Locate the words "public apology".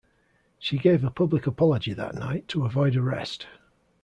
1.11-1.93